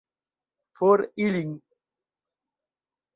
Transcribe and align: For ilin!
For 0.79 1.03
ilin! 1.25 1.51